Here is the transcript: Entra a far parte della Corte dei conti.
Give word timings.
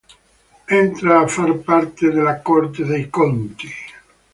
Entra 0.81 1.19
a 1.21 1.27
far 1.27 1.57
parte 1.59 2.09
della 2.09 2.41
Corte 2.41 2.83
dei 2.85 3.07
conti. 3.07 3.69